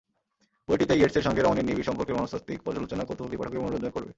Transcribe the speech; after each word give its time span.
বইটিতে 0.69 0.93
ইয়েটসের 0.95 1.25
সঙ্গে 1.27 1.41
রমণীর 1.41 1.67
নিবিড় 1.67 1.87
সম্পর্কের 1.89 2.17
মনস্তাত্ত্বিক 2.17 2.59
পর্যালোচনা 2.65 3.03
কৌতূহলী 3.05 3.37
পাঠকের 3.37 3.61
মনোরঞ্জন 3.61 3.91
করবে। 3.91 4.09